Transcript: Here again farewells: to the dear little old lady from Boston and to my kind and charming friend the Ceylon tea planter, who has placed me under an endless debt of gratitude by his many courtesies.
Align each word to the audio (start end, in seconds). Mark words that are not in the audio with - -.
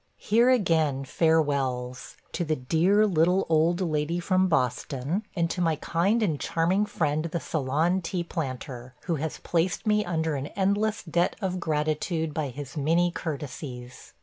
Here 0.31 0.49
again 0.49 1.05
farewells: 1.05 2.17
to 2.31 2.43
the 2.43 2.55
dear 2.55 3.05
little 3.05 3.45
old 3.49 3.81
lady 3.81 4.19
from 4.19 4.47
Boston 4.47 5.21
and 5.35 5.47
to 5.51 5.61
my 5.61 5.75
kind 5.75 6.23
and 6.23 6.39
charming 6.39 6.87
friend 6.87 7.25
the 7.25 7.39
Ceylon 7.39 8.01
tea 8.01 8.23
planter, 8.23 8.95
who 9.03 9.17
has 9.17 9.37
placed 9.43 9.85
me 9.85 10.03
under 10.03 10.33
an 10.33 10.47
endless 10.57 11.03
debt 11.03 11.35
of 11.39 11.59
gratitude 11.59 12.33
by 12.33 12.47
his 12.47 12.75
many 12.75 13.11
courtesies. 13.11 14.13